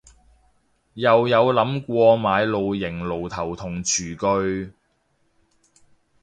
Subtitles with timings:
[0.95, 4.73] 又有諗過買露營爐頭同廚具